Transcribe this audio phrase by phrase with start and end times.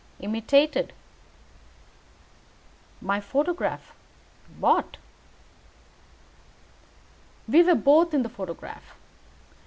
[0.19, 0.93] "Imitated."
[3.01, 3.93] "My photograph."
[4.49, 4.97] "Bought."
[7.47, 8.95] "We were both in the photograph."